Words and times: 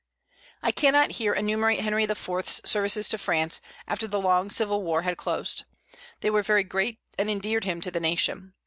I 0.63 0.71
cannot 0.71 1.11
here 1.11 1.31
enumerate 1.35 1.81
Henry 1.81 2.05
IV.'s 2.05 2.59
services 2.65 3.07
to 3.09 3.19
France, 3.19 3.61
after 3.87 4.07
the 4.07 4.19
long 4.19 4.49
civil 4.49 4.81
war 4.81 5.03
had 5.03 5.15
closed; 5.15 5.63
they 6.21 6.31
were 6.31 6.41
very 6.41 6.63
great, 6.63 6.97
and 7.19 7.29
endeared 7.29 7.65
him 7.65 7.81
to 7.81 7.91
the 7.91 7.99
nation. 7.99 8.55